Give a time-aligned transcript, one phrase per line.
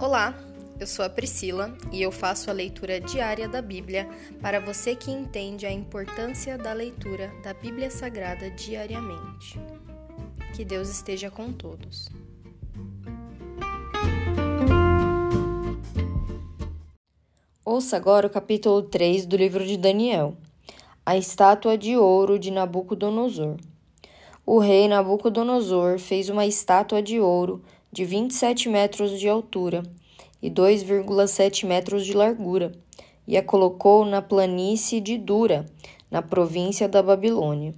[0.00, 0.34] Olá,
[0.80, 4.08] eu sou a Priscila e eu faço a leitura diária da Bíblia
[4.40, 9.60] para você que entende a importância da leitura da Bíblia Sagrada diariamente.
[10.56, 12.08] Que Deus esteja com todos.
[17.62, 20.34] Ouça agora o capítulo 3 do livro de Daniel.
[21.04, 23.58] A estátua de ouro de Nabucodonosor.
[24.46, 27.62] O rei Nabucodonosor fez uma estátua de ouro
[27.92, 29.82] de 27 metros de altura
[30.42, 32.72] e 2,7 metros de largura,
[33.26, 35.66] e a colocou na planície de Dura,
[36.10, 37.74] na província da Babilônia.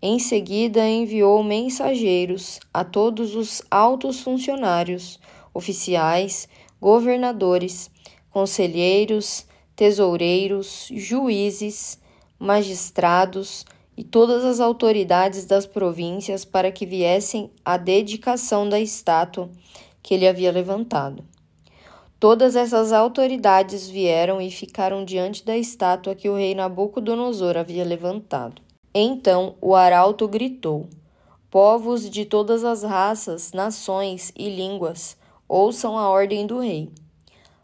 [0.00, 5.20] Em seguida, enviou mensageiros a todos os altos funcionários,
[5.52, 6.48] oficiais,
[6.80, 7.90] governadores,
[8.30, 11.98] conselheiros, tesoureiros, juízes,
[12.38, 13.66] magistrados,
[14.00, 19.50] e todas as autoridades das províncias para que viessem à dedicação da estátua
[20.02, 21.22] que ele havia levantado.
[22.18, 28.62] Todas essas autoridades vieram e ficaram diante da estátua que o rei Nabucodonosor havia levantado.
[28.94, 30.88] Então o arauto gritou:
[31.50, 35.14] Povos de todas as raças, nações e línguas,
[35.46, 36.90] ouçam a ordem do rei.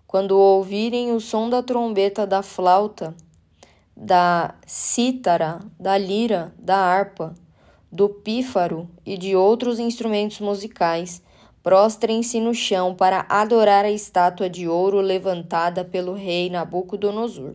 [0.07, 3.15] Quando ouvirem o som da trombeta da flauta,
[3.97, 7.35] da cítara, da lira, da harpa,
[7.91, 11.23] do pífaro e de outros instrumentos musicais,
[11.63, 17.55] prostrem-se no chão para adorar a estátua de ouro levantada pelo rei Nabucodonosor.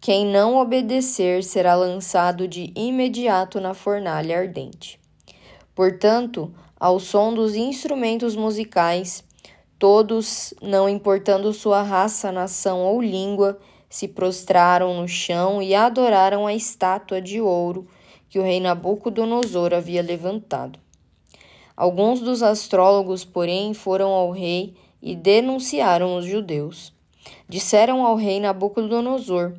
[0.00, 5.00] Quem não obedecer será lançado de imediato na fornalha ardente.
[5.74, 9.24] Portanto, ao som dos instrumentos musicais,
[9.78, 13.58] todos, não importando sua raça, nação ou língua,
[13.92, 17.86] se prostraram no chão e adoraram a estátua de ouro
[18.26, 20.78] que o rei Nabucodonosor havia levantado.
[21.76, 26.90] Alguns dos astrólogos, porém, foram ao rei e denunciaram os judeus.
[27.46, 29.52] Disseram ao rei Nabucodonosor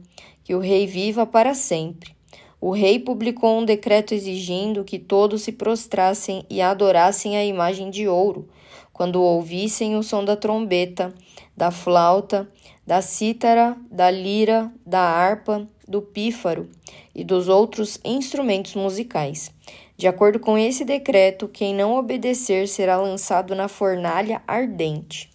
[0.43, 2.15] que o rei viva para sempre.
[2.59, 8.07] O rei publicou um decreto exigindo que todos se prostrassem e adorassem a imagem de
[8.07, 8.49] ouro
[8.93, 11.13] quando ouvissem o som da trombeta,
[11.57, 12.47] da flauta
[12.85, 16.69] da cítara, da lira, da harpa, do pífaro
[17.15, 19.51] e dos outros instrumentos musicais.
[19.95, 25.29] De acordo com esse decreto, quem não obedecer será lançado na fornalha ardente.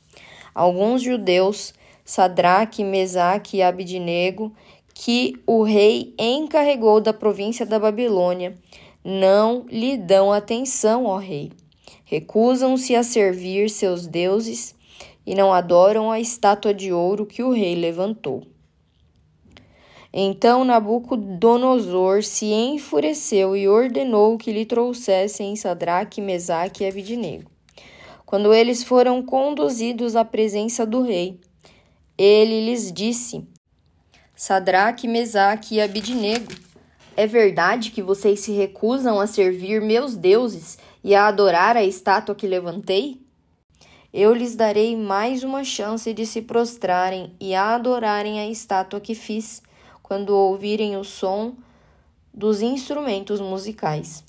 [0.55, 1.73] Alguns judeus,
[2.05, 4.53] Sadraque, Mesaque e Abidnego,
[4.93, 8.59] que o rei encarregou da província da Babilônia,
[9.05, 11.53] não lhe dão atenção, ó rei.
[12.11, 14.75] Recusam-se a servir seus deuses
[15.27, 18.45] e não adoram a estátua de ouro que o rei levantou.
[20.11, 27.51] Então Nabucodonosor se enfureceu e ordenou que lhe trouxessem Sadraque, Mesaque e Abidnego.
[28.25, 31.39] Quando eles foram conduzidos à presença do rei,
[32.17, 33.47] ele lhes disse:
[34.35, 36.55] Sadraque, Mesaque e Abidnego,
[37.15, 42.35] é verdade que vocês se recusam a servir meus deuses e a adorar a estátua
[42.35, 43.21] que levantei?
[44.13, 49.63] eu lhes darei mais uma chance de se prostrarem e adorarem a estátua que fiz,
[50.03, 51.55] quando ouvirem o som
[52.33, 54.25] dos instrumentos musicais.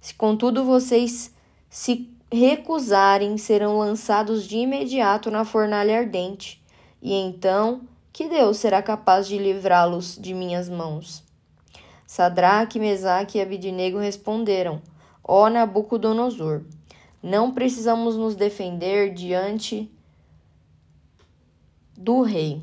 [0.00, 1.34] Se contudo vocês
[1.68, 6.62] se recusarem, serão lançados de imediato na fornalha ardente,
[7.02, 11.24] e então que Deus será capaz de livrá-los de minhas mãos?
[12.06, 14.80] Sadraque, Mesaque e Abidnego responderam:
[15.26, 16.62] Ó Nabucodonosor,
[17.22, 19.90] não precisamos nos defender diante
[21.96, 22.62] do rei.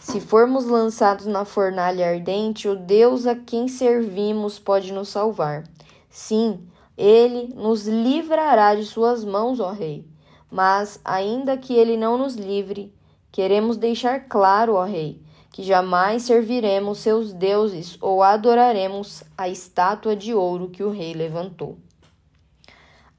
[0.00, 5.64] Se formos lançados na fornalha ardente, o Deus a quem servimos pode nos salvar.
[6.10, 10.06] Sim, ele nos livrará de suas mãos, ó rei.
[10.50, 12.92] Mas, ainda que ele não nos livre,
[13.32, 20.32] queremos deixar claro, ó rei, que jamais serviremos seus deuses ou adoraremos a estátua de
[20.32, 21.76] ouro que o rei levantou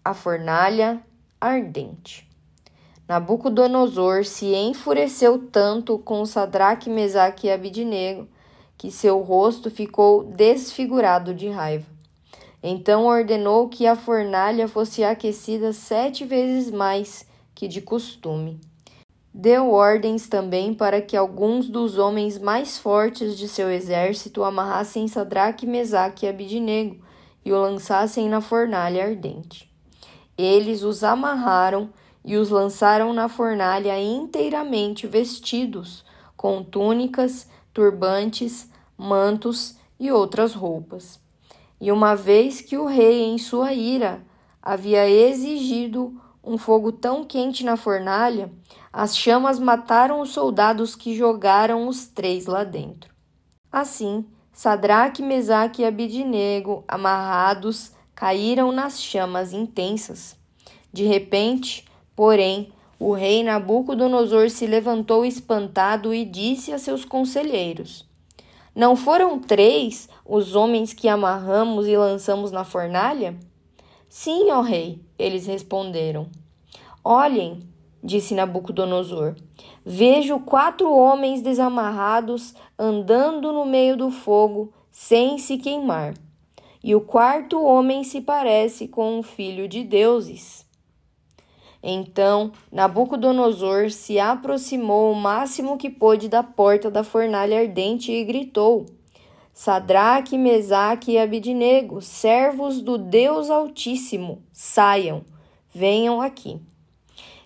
[0.03, 1.01] a fornalha
[1.39, 2.27] ardente.
[3.07, 8.27] Nabucodonosor se enfureceu tanto com Sadraque, Mesaque e Abidnego
[8.77, 11.85] que seu rosto ficou desfigurado de raiva.
[12.63, 18.59] Então ordenou que a fornalha fosse aquecida sete vezes mais que de costume.
[19.33, 25.65] Deu ordens também para que alguns dos homens mais fortes de seu exército amarrassem Sadraque,
[25.65, 26.97] Mesaque e Abidnego
[27.45, 29.71] e o lançassem na fornalha ardente.
[30.37, 31.89] Eles os amarraram
[32.25, 36.03] e os lançaram na fornalha inteiramente vestidos,
[36.35, 41.19] com túnicas, turbantes, mantos e outras roupas.
[41.79, 44.21] E uma vez que o rei, em sua ira,
[44.61, 48.51] havia exigido um fogo tão quente na fornalha,
[48.93, 53.13] as chamas mataram os soldados que jogaram os três lá dentro.
[53.71, 60.35] Assim, Sadraque, Mesaque e Abidinego, amarrados, caíram nas chamas intensas.
[60.91, 61.85] De repente,
[62.15, 68.05] porém, o rei Nabucodonosor se levantou espantado e disse a seus conselheiros:
[68.75, 73.35] Não foram três os homens que amarramos e lançamos na fornalha?
[74.09, 76.27] Sim, ó rei, eles responderam.
[77.03, 77.63] Olhem,
[78.03, 79.35] disse Nabucodonosor,
[79.85, 86.13] vejo quatro homens desamarrados andando no meio do fogo sem se queimar.
[86.83, 90.65] E o quarto homem se parece com um filho de deuses.
[91.83, 98.85] Então Nabucodonosor se aproximou o máximo que pôde da porta da fornalha ardente e gritou:
[99.53, 105.23] Sadraque, Mesaque e Abidnego, servos do Deus Altíssimo, saiam,
[105.73, 106.59] venham aqui.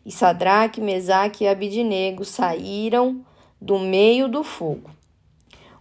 [0.05, 3.25] E Sadraque, Mesaque e Abidnego saíram
[3.59, 4.91] do meio do fogo.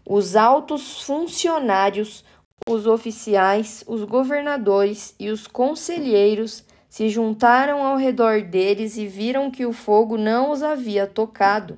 [0.08, 2.24] Os altos funcionários,
[2.66, 9.66] os oficiais, os governadores e os conselheiros se juntaram ao redor deles e viram que
[9.66, 11.76] o fogo não os havia tocado.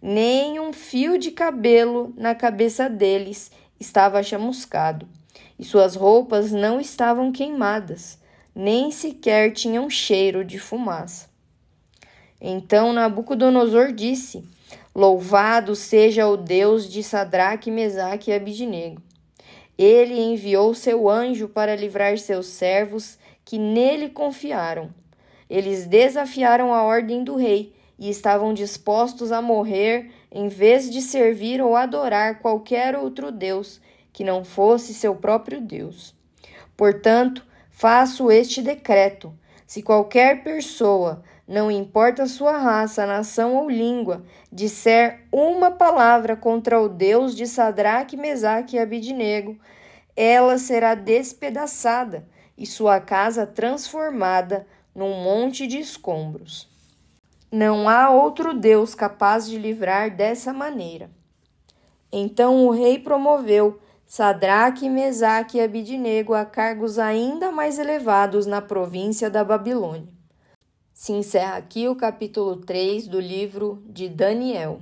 [0.00, 5.06] Nem um fio de cabelo na cabeça deles estava chamuscado,
[5.58, 8.18] e suas roupas não estavam queimadas,
[8.54, 11.35] nem sequer tinham cheiro de fumaça.
[12.40, 14.44] Então Nabucodonosor disse:
[14.94, 19.02] Louvado seja o Deus de Sadraque, Mesaque e Abidnego.
[19.78, 24.90] Ele enviou seu anjo para livrar seus servos que nele confiaram.
[25.48, 31.62] Eles desafiaram a ordem do rei e estavam dispostos a morrer em vez de servir
[31.62, 33.80] ou adorar qualquer outro Deus
[34.12, 36.14] que não fosse seu próprio Deus.
[36.76, 39.32] Portanto, faço este decreto:
[39.66, 46.88] se qualquer pessoa, não importa sua raça, nação ou língua, disser uma palavra contra o
[46.88, 49.58] Deus de Sadraque, Mesaque e Abidnego,
[50.14, 52.26] ela será despedaçada
[52.56, 56.68] e sua casa transformada num monte de escombros.
[57.52, 61.10] Não há outro Deus capaz de livrar dessa maneira.
[62.10, 63.80] Então o rei promoveu
[64.16, 70.08] Sadraque, Mesaque e Abidnego a cargos ainda mais elevados na província da Babilônia.
[70.94, 74.78] Se encerra aqui o capítulo 3 do livro de Daniel.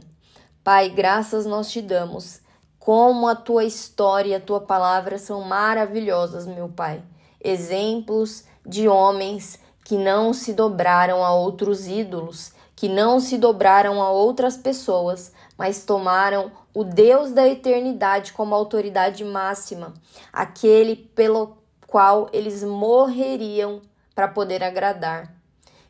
[0.62, 2.42] Pai, graças nós te damos.
[2.78, 7.02] Como a tua história e a tua palavra são maravilhosas, meu Pai
[7.44, 14.10] exemplos de homens que não se dobraram a outros ídolos, que não se dobraram a
[14.10, 19.94] outras pessoas, mas tomaram o Deus da eternidade como autoridade máxima,
[20.32, 21.56] aquele pelo
[21.86, 23.80] qual eles morreriam
[24.14, 25.32] para poder agradar.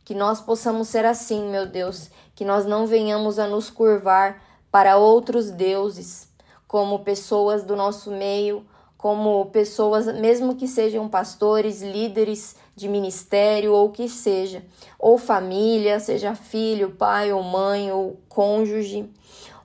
[0.04, 4.98] Que nós possamos ser assim, meu Deus, que nós não venhamos a nos curvar para
[4.98, 6.28] outros deuses,
[6.68, 8.66] como pessoas do nosso meio
[9.04, 14.64] como pessoas, mesmo que sejam pastores, líderes de ministério ou que seja,
[14.98, 19.06] ou família, seja filho, pai ou mãe ou cônjuge,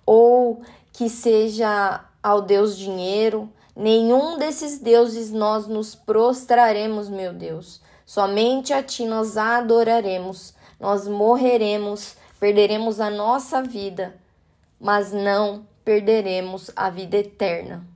[0.06, 7.80] ou que seja ao Deus dinheiro, nenhum desses deuses nós nos prostraremos, meu Deus.
[8.06, 14.13] Somente a ti nós adoraremos, nós morreremos, perderemos a nossa vida,
[14.77, 17.88] mas não perderemos a vida eterna.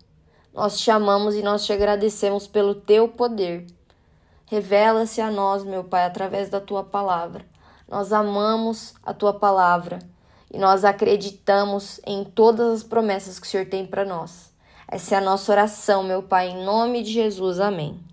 [0.54, 3.66] Nós te amamos e nós te agradecemos pelo teu poder.
[4.46, 7.46] Revela-se a nós, meu Pai, através da tua palavra.
[7.88, 10.00] Nós amamos a tua palavra
[10.52, 14.54] e nós acreditamos em todas as promessas que o Senhor tem para nós.
[14.88, 17.60] Essa é a nossa oração, meu Pai, em nome de Jesus.
[17.60, 18.13] Amém.